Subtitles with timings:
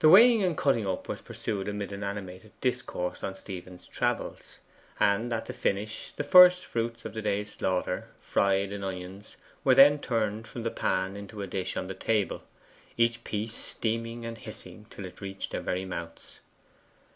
[0.00, 4.58] The weighing and cutting up was pursued amid an animated discourse on Stephen's travels;
[4.98, 9.76] and at the finish, the first fruits of the day's slaughter, fried in onions, were
[9.76, 12.42] then turned from the pan into a dish on the table,
[12.96, 16.40] each piece steaming and hissing till it reached their very mouths.